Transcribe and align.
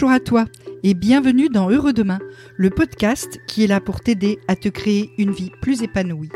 Bonjour 0.00 0.14
à 0.14 0.20
toi 0.20 0.44
et 0.84 0.94
bienvenue 0.94 1.48
dans 1.48 1.70
Heureux 1.70 1.92
Demain, 1.92 2.20
le 2.56 2.70
podcast 2.70 3.40
qui 3.48 3.64
est 3.64 3.66
là 3.66 3.80
pour 3.80 4.00
t'aider 4.00 4.38
à 4.46 4.54
te 4.54 4.68
créer 4.68 5.10
une 5.18 5.32
vie 5.32 5.50
plus 5.60 5.82
épanouie. 5.82 6.28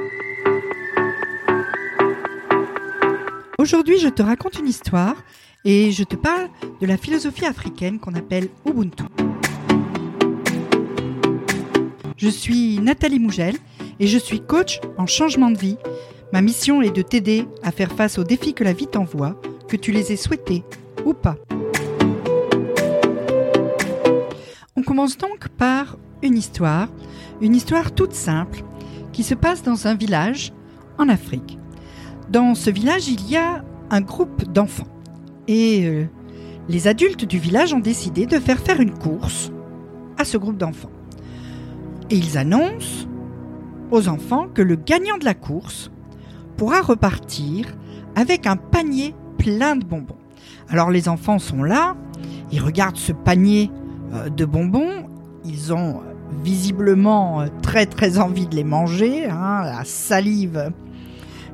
Aujourd'hui, 3.59 4.01
je 4.01 4.09
te 4.09 4.21
raconte 4.21 4.59
une 4.59 4.67
histoire 4.67 5.15
et 5.65 5.93
je 5.93 6.03
te 6.03 6.17
parle 6.17 6.49
de 6.81 6.87
la 6.89 6.97
philosophie 6.97 7.47
africaine 7.47 8.01
qu'on 8.01 8.15
appelle 8.15 8.49
Ubuntu. 8.67 9.05
Je 12.17 12.29
suis 12.29 12.81
Nathalie 12.81 13.21
Mougel 13.21 13.55
et 14.01 14.09
je 14.09 14.19
suis 14.19 14.41
coach 14.41 14.81
en 14.99 15.07
changement 15.07 15.53
de 15.53 15.59
vie. 15.59 15.77
Ma 16.33 16.41
mission 16.41 16.83
est 16.83 16.91
de 16.91 17.03
t'aider 17.03 17.47
à 17.63 17.71
faire 17.71 17.93
face 17.93 18.19
aux 18.19 18.25
défis 18.25 18.55
que 18.55 18.65
la 18.65 18.73
vie 18.73 18.89
t'envoie, 18.89 19.41
que 19.69 19.77
tu 19.77 19.93
les 19.93 20.11
aies 20.11 20.17
souhaités 20.17 20.65
ou 21.05 21.15
pas. 21.15 21.37
On 24.83 24.85
commence 24.85 25.17
donc 25.17 25.47
par 25.47 25.97
une 26.25 26.37
histoire, 26.37 26.89
une 27.41 27.55
histoire 27.55 27.93
toute 27.93 28.15
simple 28.15 28.65
qui 29.13 29.23
se 29.23 29.37
passe 29.37 29.63
dans 29.63 29.87
un 29.87 29.95
village 29.95 30.53
en 30.99 31.09
Afrique. 31.09 31.57
Dans 32.31 32.57
ce 32.57 32.69
village, 32.69 33.07
il 33.07 33.31
y 33.31 33.37
a 33.37 33.65
un 33.91 34.01
groupe 34.01 34.43
d'enfants 34.53 34.89
et 35.47 35.87
euh, 35.87 36.07
les 36.69 36.89
adultes 36.89 37.25
du 37.25 37.39
village 37.39 37.73
ont 37.73 37.79
décidé 37.79 38.27
de 38.27 38.41
faire 38.41 38.59
faire 38.59 38.81
une 38.81 38.93
course 38.93 39.53
à 40.19 40.25
ce 40.25 40.37
groupe 40.37 40.59
d'enfants. 40.59 40.91
Et 42.11 42.17
ils 42.17 42.37
annoncent 42.37 43.07
aux 43.93 44.09
enfants 44.09 44.49
que 44.53 44.63
le 44.63 44.75
gagnant 44.75 45.17
de 45.17 45.25
la 45.25 45.35
course 45.35 45.93
pourra 46.57 46.81
repartir 46.81 47.69
avec 48.17 48.49
un 48.49 48.57
panier 48.57 49.15
plein 49.39 49.77
de 49.77 49.85
bonbons. 49.85 50.19
Alors 50.69 50.91
les 50.91 51.09
enfants 51.09 51.39
sont 51.39 51.63
là, 51.63 51.95
ils 52.51 52.61
regardent 52.61 52.97
ce 52.97 53.13
panier 53.13 53.71
de 54.13 54.45
bonbons. 54.45 55.07
Ils 55.45 55.73
ont 55.73 55.97
euh, 55.97 56.15
visiblement 56.45 57.41
euh, 57.41 57.47
très 57.63 57.87
très 57.87 58.19
envie 58.19 58.47
de 58.47 58.55
les 58.55 58.65
manger. 58.65 59.27
Hein. 59.27 59.63
La 59.65 59.85
salive 59.85 60.73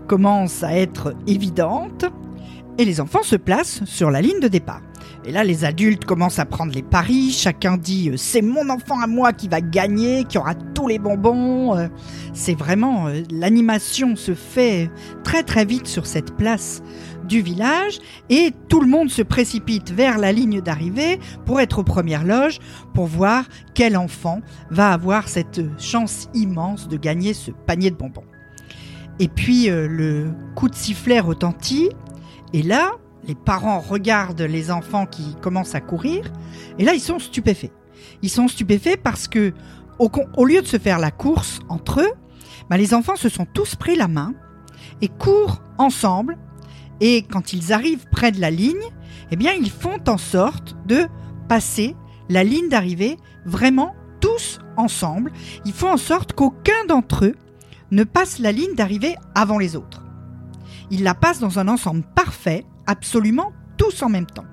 commence 0.06 0.62
à 0.62 0.74
être 0.74 1.14
évidente. 1.26 2.04
Et 2.78 2.84
les 2.84 3.00
enfants 3.00 3.24
se 3.24 3.34
placent 3.34 3.84
sur 3.84 4.10
la 4.10 4.20
ligne 4.20 4.40
de 4.40 4.46
départ. 4.46 4.82
Et 5.24 5.32
là, 5.32 5.42
les 5.42 5.64
adultes 5.64 6.04
commencent 6.04 6.38
à 6.38 6.44
prendre 6.44 6.72
les 6.72 6.82
paris. 6.82 7.32
Chacun 7.32 7.76
dit 7.76 8.12
c'est 8.16 8.40
mon 8.40 8.70
enfant 8.70 9.00
à 9.00 9.08
moi 9.08 9.32
qui 9.32 9.48
va 9.48 9.60
gagner, 9.60 10.24
qui 10.24 10.38
aura 10.38 10.54
tous 10.54 10.86
les 10.86 11.00
bonbons. 11.00 11.88
C'est 12.34 12.54
vraiment 12.56 13.08
l'animation 13.32 14.14
se 14.14 14.32
fait 14.34 14.90
très 15.24 15.42
très 15.42 15.64
vite 15.64 15.88
sur 15.88 16.06
cette 16.06 16.36
place 16.36 16.82
du 17.28 17.42
village 17.42 17.98
et 18.30 18.52
tout 18.68 18.80
le 18.80 18.88
monde 18.88 19.10
se 19.10 19.22
précipite 19.22 19.92
vers 19.92 20.18
la 20.18 20.32
ligne 20.32 20.60
d'arrivée 20.60 21.20
pour 21.46 21.60
être 21.60 21.78
aux 21.78 21.84
premières 21.84 22.24
loges 22.24 22.58
pour 22.94 23.06
voir 23.06 23.44
quel 23.74 23.96
enfant 23.96 24.40
va 24.70 24.92
avoir 24.92 25.28
cette 25.28 25.60
chance 25.78 26.28
immense 26.34 26.88
de 26.88 26.96
gagner 26.96 27.34
ce 27.34 27.50
panier 27.50 27.90
de 27.90 27.96
bonbons. 27.96 28.24
Et 29.20 29.28
puis 29.28 29.70
euh, 29.70 29.86
le 29.86 30.32
coup 30.56 30.68
de 30.68 30.74
sifflet 30.74 31.20
retentit 31.20 31.90
et 32.52 32.62
là, 32.62 32.92
les 33.26 33.34
parents 33.34 33.80
regardent 33.80 34.40
les 34.40 34.70
enfants 34.70 35.06
qui 35.06 35.36
commencent 35.42 35.74
à 35.74 35.80
courir 35.80 36.32
et 36.78 36.84
là 36.84 36.94
ils 36.94 37.00
sont 37.00 37.18
stupéfaits. 37.18 37.72
Ils 38.22 38.30
sont 38.30 38.48
stupéfaits 38.48 39.00
parce 39.02 39.28
que 39.28 39.52
au, 39.98 40.44
lieu 40.44 40.62
de 40.62 40.66
se 40.66 40.78
faire 40.78 40.98
la 40.98 41.10
course 41.10 41.60
entre 41.68 42.00
eux, 42.00 42.12
bah, 42.70 42.76
les 42.76 42.94
enfants 42.94 43.16
se 43.16 43.28
sont 43.28 43.46
tous 43.46 43.74
pris 43.74 43.96
la 43.96 44.08
main 44.08 44.34
et 45.00 45.08
courent 45.08 45.60
ensemble 45.76 46.38
et 47.00 47.22
quand 47.22 47.52
ils 47.52 47.72
arrivent 47.72 48.06
près 48.10 48.32
de 48.32 48.40
la 48.40 48.50
ligne, 48.50 48.76
eh 49.30 49.36
bien, 49.36 49.52
ils 49.52 49.70
font 49.70 49.98
en 50.08 50.18
sorte 50.18 50.76
de 50.86 51.06
passer 51.48 51.94
la 52.28 52.44
ligne 52.44 52.68
d'arrivée 52.68 53.16
vraiment 53.44 53.94
tous 54.20 54.58
ensemble. 54.76 55.32
Ils 55.64 55.72
font 55.72 55.92
en 55.92 55.96
sorte 55.96 56.32
qu'aucun 56.32 56.84
d'entre 56.88 57.26
eux 57.26 57.34
ne 57.90 58.04
passe 58.04 58.38
la 58.38 58.52
ligne 58.52 58.74
d'arrivée 58.74 59.14
avant 59.34 59.58
les 59.58 59.76
autres. 59.76 60.04
Ils 60.90 61.02
la 61.02 61.14
passent 61.14 61.40
dans 61.40 61.58
un 61.58 61.68
ensemble 61.68 62.02
parfait, 62.14 62.64
absolument 62.86 63.52
tous 63.76 64.02
en 64.02 64.08
même 64.08 64.26
temps. 64.26 64.44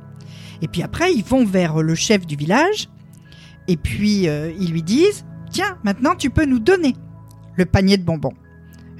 Et 0.61 0.67
puis 0.67 0.83
après, 0.83 1.13
ils 1.13 1.23
vont 1.23 1.45
vers 1.45 1.81
le 1.81 1.95
chef 1.95 2.25
du 2.25 2.35
village 2.35 2.89
et 3.67 3.77
puis 3.77 4.27
euh, 4.27 4.53
ils 4.59 4.71
lui 4.71 4.83
disent 4.83 5.25
Tiens, 5.51 5.77
maintenant 5.83 6.15
tu 6.15 6.29
peux 6.29 6.45
nous 6.45 6.59
donner 6.59 6.95
le 7.55 7.65
panier 7.65 7.97
de 7.97 8.03
bonbons. 8.03 8.33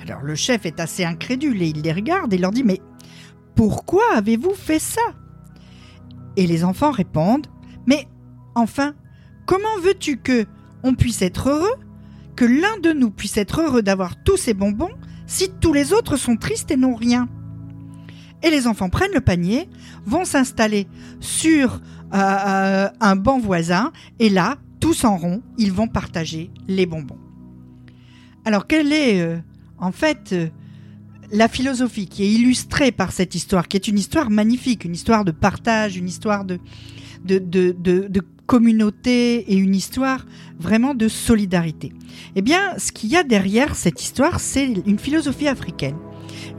Alors 0.02 0.22
le 0.22 0.36
chef 0.36 0.66
est 0.66 0.80
assez 0.80 1.04
incrédule 1.04 1.62
et 1.62 1.68
il 1.68 1.82
les 1.82 1.92
regarde 1.92 2.34
et 2.34 2.38
leur 2.38 2.52
dit 2.52 2.64
Mais 2.64 2.82
pourquoi 3.56 4.04
avez-vous 4.14 4.54
fait 4.54 4.80
ça? 4.80 5.02
Et 6.36 6.46
les 6.48 6.64
enfants 6.64 6.92
répondent 6.92 7.48
Mais 7.88 8.08
enfin, 8.54 8.94
comment 9.46 9.80
veux-tu 9.82 10.18
que 10.18 10.46
on 10.84 10.94
puisse 10.94 11.22
être 11.22 11.50
heureux 11.50 11.76
Que 12.36 12.46
l'un 12.46 12.80
de 12.82 12.92
nous 12.92 13.10
puisse 13.10 13.38
être 13.38 13.62
heureux 13.62 13.82
d'avoir 13.82 14.22
tous 14.24 14.38
ces 14.38 14.54
bonbons 14.54 14.92
si 15.28 15.50
tous 15.60 15.74
les 15.74 15.94
autres 15.94 16.18
sont 16.18 16.36
tristes 16.36 16.72
et 16.72 16.78
n'ont 16.78 16.96
rien? 16.96 17.28
Et 18.44 18.50
les 18.50 18.68
enfants 18.68 18.90
prennent 18.90 19.14
le 19.14 19.22
panier, 19.22 19.70
vont 20.06 20.26
s'installer 20.26 20.88
sur 21.20 21.82
euh, 22.14 22.18
euh, 22.18 22.90
un 23.00 23.16
banc 23.16 23.40
voisin 23.40 23.92
et 24.20 24.30
là, 24.30 24.58
tous 24.80 25.04
en 25.04 25.18
rond, 25.18 25.42
ils 25.58 25.72
vont 25.72 25.88
partager 25.88 26.52
les 26.68 26.86
bonbons. 26.86 27.18
Alors 28.44 28.68
quelle 28.68 28.94
est 28.94 29.22
euh, 29.22 29.40
en 29.80 29.92
fait 29.92 30.36
la 31.32 31.48
philosophie 31.48 32.08
qui 32.08 32.24
est 32.24 32.32
illustrée 32.32 32.92
par 32.92 33.12
cette 33.12 33.36
histoire, 33.36 33.68
qui 33.68 33.78
est 33.78 33.88
une 33.88 33.98
histoire 33.98 34.30
magnifique, 34.30 34.86
une 34.86 34.94
histoire 34.94 35.26
de 35.26 35.32
partage, 35.32 35.98
une 35.98 36.08
histoire 36.08 36.46
de, 36.46 36.60
de, 37.26 38.22
communauté 38.46 39.52
et 39.52 39.56
une 39.56 39.74
histoire 39.74 40.26
vraiment 40.60 40.94
de 40.94 41.08
solidarité. 41.08 41.94
Eh 42.36 42.44
bien, 42.44 42.78
ce 42.78 42.92
qu'il 42.92 43.10
y 43.10 43.16
a 43.16 43.24
derrière 43.24 43.76
cette 43.76 44.04
histoire, 44.04 44.40
c'est 44.40 44.72
une 44.86 45.00
philosophie 45.00 45.48
africaine. 45.48 45.96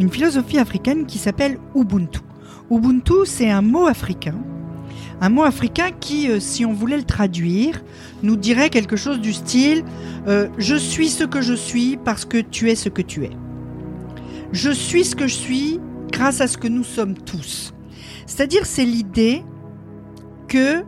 Une 0.00 0.10
philosophie 0.10 0.58
africaine 0.58 1.06
qui 1.06 1.18
s'appelle 1.18 1.58
Ubuntu. 1.76 2.18
Ubuntu, 2.72 3.24
c'est 3.24 3.50
un 3.50 3.62
mot 3.62 3.86
africain. 3.86 4.34
Un 5.20 5.28
mot 5.28 5.44
africain 5.44 5.92
qui, 5.98 6.28
euh, 6.28 6.40
si 6.40 6.66
on 6.66 6.72
voulait 6.72 6.98
le 6.98 7.04
traduire, 7.04 7.82
nous 8.22 8.36
dirait 8.36 8.68
quelque 8.68 8.96
chose 8.96 9.20
du 9.20 9.32
style 9.32 9.84
euh, 10.26 10.48
Je 10.58 10.74
suis 10.74 11.08
ce 11.08 11.24
que 11.24 11.40
je 11.40 11.54
suis 11.54 11.96
parce 11.96 12.24
que 12.24 12.38
tu 12.38 12.68
es 12.68 12.74
ce 12.74 12.88
que 12.88 13.00
tu 13.00 13.24
es. 13.24 13.30
Je 14.52 14.70
suis 14.70 15.04
ce 15.04 15.16
que 15.16 15.26
je 15.26 15.34
suis 15.34 15.80
grâce 16.12 16.40
à 16.40 16.46
ce 16.46 16.58
que 16.58 16.68
nous 16.68 16.84
sommes 16.84 17.14
tous. 17.14 17.74
C'est-à-dire, 18.26 18.66
c'est 18.66 18.84
l'idée 18.84 19.42
que 20.48 20.82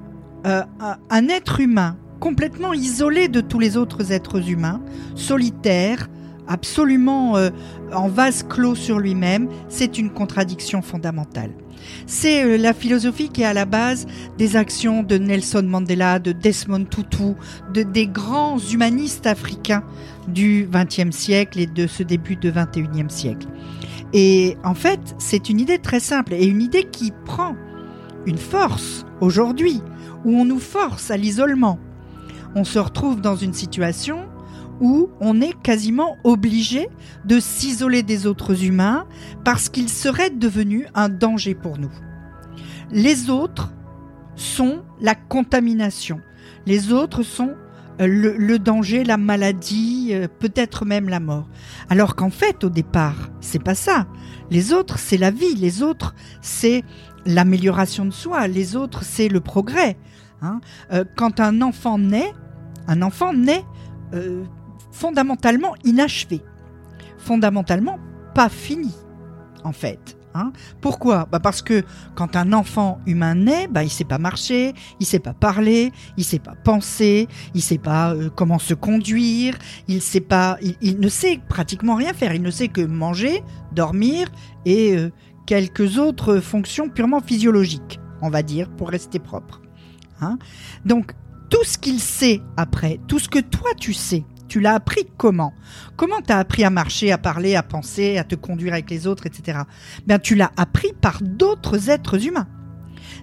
euh, 0.47 0.63
un 1.11 1.29
être 1.29 1.61
humain 1.61 1.97
complètement 2.21 2.73
isolé 2.73 3.29
de 3.29 3.41
tous 3.41 3.59
les 3.59 3.77
autres 3.77 4.13
êtres 4.13 4.51
humains, 4.51 4.81
solitaire, 5.15 6.09
absolument 6.49 7.37
euh, 7.37 7.51
en 7.93 8.09
vase 8.09 8.43
clos 8.43 8.75
sur 8.75 8.99
lui-même, 8.99 9.49
c'est 9.69 9.99
une 9.99 10.11
contradiction 10.11 10.83
fondamentale. 10.83 11.51
C'est 12.07 12.45
euh, 12.45 12.57
la 12.57 12.75
philosophie 12.75 13.29
qui 13.29 13.43
est 13.43 13.47
à 13.47 13.55
la 13.55 13.65
base 13.65 14.07
des 14.37 14.57
actions 14.57 15.03
de 15.03 15.19
Nelson 15.19 15.63
Mandela, 15.63 16.19
de 16.19 16.33
Desmond 16.33 16.85
Tutu, 16.85 17.35
de, 17.73 17.83
des 17.83 18.07
grands 18.07 18.59
humanistes 18.59 19.27
africains 19.27 19.85
du 20.27 20.69
XXe 20.71 21.15
siècle 21.15 21.61
et 21.61 21.67
de 21.67 21.87
ce 21.87 22.03
début 22.03 22.37
du 22.37 22.51
XXIe 22.51 23.09
siècle. 23.09 23.47
Et 24.13 24.57
en 24.65 24.75
fait, 24.75 25.01
c'est 25.19 25.49
une 25.49 25.61
idée 25.61 25.79
très 25.79 26.01
simple 26.01 26.33
et 26.35 26.47
une 26.47 26.63
idée 26.63 26.85
qui 26.85 27.13
prend 27.25 27.55
une 28.27 28.39
force 28.39 29.05
aujourd'hui 29.21 29.83
où 30.25 30.35
on 30.35 30.45
nous 30.45 30.59
force 30.59 31.11
à 31.11 31.17
l'isolement. 31.17 31.79
On 32.55 32.65
se 32.65 32.79
retrouve 32.79 33.21
dans 33.21 33.37
une 33.37 33.53
situation 33.53 34.28
où 34.81 35.11
on 35.21 35.41
est 35.41 35.55
quasiment 35.63 36.17
obligé 36.25 36.89
de 37.25 37.41
s'isoler 37.41 38.03
des 38.03 38.27
autres 38.27 38.65
humains 38.65 39.07
parce 39.45 39.69
qu'ils 39.69 39.89
seraient 39.89 40.31
devenus 40.31 40.87
un 40.95 41.09
danger 41.09 41.55
pour 41.55 41.79
nous. 41.79 41.93
Les 42.91 43.31
autres 43.31 43.73
sont 44.37 44.83
la 45.01 45.15
contamination. 45.15 46.21
Les 46.67 46.93
autres 46.93 47.23
sont 47.23 47.55
euh, 48.01 48.07
le, 48.07 48.59
danger, 48.59 49.05
la 49.05 49.17
maladie, 49.17 50.11
euh, 50.13 50.29
peut-être 50.29 50.85
même 50.85 51.09
la 51.09 51.21
mort. 51.21 51.49
Alors 51.91 52.15
qu'en 52.15 52.31
fait, 52.31 52.63
au 52.63 52.71
départ, 52.71 53.31
c'est 53.41 53.63
pas 53.63 53.75
ça. 53.75 54.07
Les 54.51 54.73
autres, 54.73 54.99
c'est 54.99 55.17
la 55.17 55.31
vie. 55.31 55.55
Les 55.57 55.83
autres, 55.83 56.15
c'est 56.41 56.85
l'amélioration 57.27 58.05
de 58.05 58.13
soi. 58.13 58.47
Les 58.47 58.77
autres, 58.77 59.03
c'est 59.03 59.29
le 59.29 59.41
progrès. 59.41 59.97
Hein. 60.41 60.61
Euh, 60.93 61.05
quand 61.17 61.41
un 61.41 61.61
enfant 61.61 61.99
naît, 61.99 62.33
un 62.87 63.03
enfant 63.03 63.33
naît 63.33 63.65
fondamentalement 64.99 65.75
inachevé, 65.85 66.41
fondamentalement 67.19 67.99
pas 68.35 68.49
fini, 68.49 68.93
en 69.65 69.73
fait. 69.73 70.17
Hein. 70.35 70.53
Pourquoi? 70.81 71.27
Bah 71.31 71.41
Parce 71.41 71.63
que 71.63 71.85
quand 72.15 72.37
un 72.37 72.53
enfant 72.53 73.01
humain 73.07 73.35
naît, 73.35 73.67
bah 73.69 73.83
il 73.83 73.91
sait 73.91 74.05
pas 74.05 74.19
marcher, 74.19 74.75
il 75.01 75.07
sait 75.07 75.19
pas 75.19 75.33
parler, 75.33 75.93
il 76.17 76.25
sait 76.25 76.39
pas 76.39 76.55
penser, 76.65 77.29
il 77.55 77.63
sait 77.63 77.79
pas 77.79 78.13
euh, 78.15 78.29
comment 78.35 78.59
se 78.59 78.75
conduire, 78.75 79.57
il 79.89 80.03
sait 80.03 80.21
pas, 80.21 80.59
il, 80.81 81.01
ne 81.01 81.09
sait 81.09 81.41
pratiquement 81.49 81.95
rien 81.95 82.13
faire. 82.13 82.35
Il 82.35 82.43
ne 82.43 82.51
sait 82.51 82.69
que 82.69 82.81
manger, 82.81 83.43
dormir 83.73 84.29
et 84.65 84.97
euh, 84.97 85.11
quelques 85.47 85.99
autres 85.99 86.41
fonctions 86.41 86.89
purement 86.89 87.21
physiologiques, 87.21 87.99
on 88.21 88.31
va 88.31 88.43
dire, 88.43 88.69
pour 88.69 88.91
rester 88.91 89.19
propre. 89.19 89.63
Hein. 90.21 90.39
Donc, 90.85 91.13
tout 91.51 91.65
ce 91.65 91.79
qu'il 91.79 92.01
sait 92.01 92.43
après, 92.57 93.01
tout 93.09 93.19
ce 93.19 93.29
que 93.29 93.39
toi 93.39 93.71
tu 93.81 93.95
sais, 93.95 94.25
tu 94.49 94.61
l'as 94.61 94.75
appris 94.75 95.07
comment? 95.17 95.53
Comment 95.97 96.21
tu 96.21 96.33
as 96.33 96.39
appris 96.39 96.65
à 96.65 96.71
marcher, 96.71 97.13
à 97.13 97.19
parler, 97.19 97.55
à 97.55 97.63
penser, 97.63 98.19
à 98.19 98.25
te 98.25 98.35
conduire 98.35 98.73
avec 98.73 98.91
les 98.91 99.07
autres, 99.07 99.27
etc. 99.27 99.61
Ben, 100.07 100.19
tu 100.19 100.35
l'as 100.35 100.53
appris 100.57 100.93
par 101.01 101.23
d'autres 101.23 101.91
êtres 101.91 102.27
humains. 102.27 102.49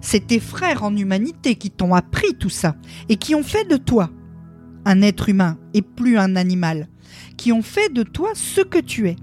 C'est 0.01 0.27
tes 0.27 0.39
frères 0.39 0.83
en 0.83 0.95
humanité 0.95 1.55
qui 1.55 1.71
t'ont 1.71 1.93
appris 1.93 2.35
tout 2.35 2.49
ça 2.49 2.75
et 3.09 3.17
qui 3.17 3.35
ont 3.35 3.43
fait 3.43 3.67
de 3.67 3.77
toi 3.77 4.09
un 4.85 5.01
être 5.01 5.29
humain 5.29 5.57
et 5.73 5.81
plus 5.81 6.17
un 6.17 6.35
animal, 6.35 6.87
qui 7.37 7.51
ont 7.51 7.63
fait 7.63 7.91
de 7.91 8.03
toi 8.03 8.29
ce 8.35 8.61
que 8.61 8.79
tu 8.79 9.09
es. 9.09 9.15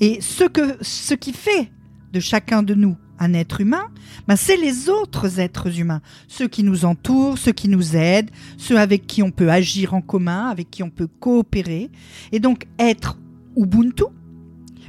Et 0.00 0.20
ce, 0.20 0.44
que, 0.44 0.76
ce 0.80 1.14
qui 1.14 1.32
fait 1.32 1.70
de 2.12 2.20
chacun 2.20 2.62
de 2.62 2.74
nous 2.74 2.96
un 3.18 3.32
être 3.34 3.60
humain, 3.60 3.88
ben 4.26 4.36
c'est 4.36 4.56
les 4.56 4.88
autres 4.88 5.40
êtres 5.40 5.78
humains, 5.78 6.00
ceux 6.28 6.48
qui 6.48 6.62
nous 6.62 6.84
entourent, 6.84 7.38
ceux 7.38 7.52
qui 7.52 7.68
nous 7.68 7.96
aident, 7.96 8.30
ceux 8.56 8.78
avec 8.78 9.06
qui 9.06 9.22
on 9.22 9.30
peut 9.30 9.50
agir 9.50 9.94
en 9.94 10.00
commun, 10.00 10.48
avec 10.48 10.70
qui 10.70 10.82
on 10.82 10.90
peut 10.90 11.08
coopérer. 11.20 11.90
Et 12.32 12.40
donc 12.40 12.66
être 12.78 13.18
Ubuntu, 13.56 14.04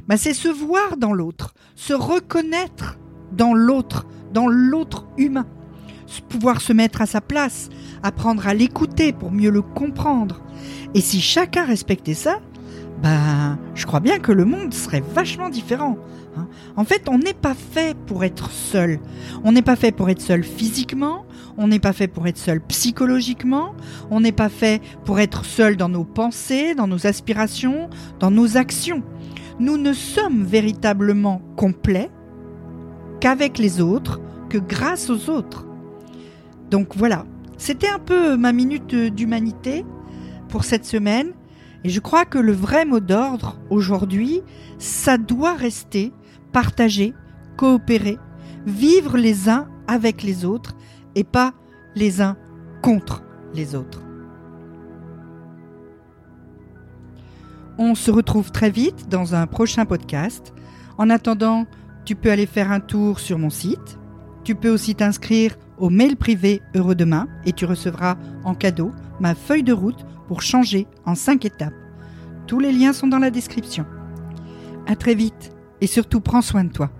ben 0.06 0.16
c'est 0.16 0.34
se 0.34 0.48
voir 0.48 0.96
dans 0.96 1.12
l'autre, 1.12 1.54
se 1.74 1.94
reconnaître 1.94 2.98
dans 3.32 3.54
l'autre, 3.54 4.06
dans 4.32 4.46
l'autre 4.46 5.06
humain, 5.16 5.46
pouvoir 6.28 6.60
se 6.60 6.72
mettre 6.72 7.02
à 7.02 7.06
sa 7.06 7.20
place, 7.20 7.68
apprendre 8.02 8.46
à 8.46 8.54
l'écouter 8.54 9.12
pour 9.12 9.30
mieux 9.30 9.50
le 9.50 9.62
comprendre. 9.62 10.42
Et 10.94 11.00
si 11.00 11.20
chacun 11.20 11.64
respectait 11.64 12.14
ça, 12.14 12.40
ben, 13.02 13.58
crois 13.88 14.00
bien 14.00 14.18
que 14.18 14.32
le 14.32 14.44
monde 14.44 14.74
serait 14.74 15.02
vachement 15.14 15.48
différent. 15.48 15.96
Hein. 16.36 16.46
En 16.76 16.84
fait, 16.84 17.08
on 17.08 17.16
n'est 17.16 17.32
pas 17.32 17.54
fait 17.54 17.96
pour 17.96 18.22
être 18.22 18.50
seul. 18.50 19.00
On 19.44 19.52
n'est 19.52 19.62
pas 19.62 19.76
fait 19.76 19.92
pour 19.92 20.10
être 20.10 20.20
seul 20.20 20.44
physiquement, 20.44 21.24
on 21.56 21.68
n'est 21.68 21.78
pas 21.78 21.94
fait 21.94 22.06
pour 22.06 22.26
être 22.26 22.36
seul 22.36 22.60
psychologiquement, 22.60 23.74
on 24.10 24.20
n'est 24.20 24.30
pas 24.30 24.50
fait 24.50 24.82
pour 25.06 25.20
être 25.20 25.46
seul 25.46 25.78
dans 25.78 25.88
nos 25.88 26.04
pensées, 26.04 26.74
dans 26.74 26.86
nos 26.86 27.06
aspirations, 27.06 27.88
dans 28.20 28.30
nos 28.30 28.58
actions. 28.58 29.02
Nous 29.58 29.78
ne 29.78 29.94
sommes 29.94 30.44
véritablement 30.44 31.40
complets 31.56 32.10
qu'avec 33.20 33.56
les 33.56 33.80
autres, 33.80 34.20
que 34.50 34.58
grâce 34.58 35.08
aux 35.08 35.30
autres. 35.30 35.66
Donc 36.70 36.94
voilà, 36.94 37.24
c'était 37.56 37.88
un 37.88 38.00
peu 38.00 38.36
ma 38.36 38.52
minute 38.52 38.94
d'humanité 38.94 39.86
pour 40.50 40.64
cette 40.64 40.84
semaine. 40.84 41.32
Et 41.84 41.90
je 41.90 42.00
crois 42.00 42.24
que 42.24 42.38
le 42.38 42.52
vrai 42.52 42.84
mot 42.84 43.00
d'ordre 43.00 43.58
aujourd'hui, 43.70 44.42
ça 44.78 45.16
doit 45.16 45.54
rester 45.54 46.12
partager, 46.52 47.14
coopérer, 47.56 48.18
vivre 48.66 49.16
les 49.16 49.48
uns 49.48 49.68
avec 49.86 50.22
les 50.22 50.44
autres 50.44 50.76
et 51.14 51.24
pas 51.24 51.54
les 51.94 52.20
uns 52.20 52.36
contre 52.82 53.22
les 53.54 53.74
autres. 53.74 54.02
On 57.78 57.94
se 57.94 58.10
retrouve 58.10 58.50
très 58.50 58.70
vite 58.70 59.08
dans 59.08 59.36
un 59.36 59.46
prochain 59.46 59.86
podcast. 59.86 60.52
En 60.98 61.10
attendant, 61.10 61.66
tu 62.04 62.16
peux 62.16 62.30
aller 62.30 62.46
faire 62.46 62.72
un 62.72 62.80
tour 62.80 63.20
sur 63.20 63.38
mon 63.38 63.50
site. 63.50 63.98
Tu 64.48 64.54
peux 64.54 64.70
aussi 64.70 64.94
t'inscrire 64.94 65.58
au 65.76 65.90
mail 65.90 66.16
privé 66.16 66.62
Heureux 66.74 66.94
Demain 66.94 67.28
et 67.44 67.52
tu 67.52 67.66
recevras 67.66 68.16
en 68.44 68.54
cadeau 68.54 68.92
ma 69.20 69.34
feuille 69.34 69.62
de 69.62 69.74
route 69.74 70.06
pour 70.26 70.40
changer 70.40 70.86
en 71.04 71.14
5 71.14 71.44
étapes. 71.44 71.74
Tous 72.46 72.58
les 72.58 72.72
liens 72.72 72.94
sont 72.94 73.08
dans 73.08 73.18
la 73.18 73.30
description. 73.30 73.84
À 74.86 74.96
très 74.96 75.14
vite 75.14 75.52
et 75.82 75.86
surtout 75.86 76.22
prends 76.22 76.40
soin 76.40 76.64
de 76.64 76.72
toi. 76.72 76.90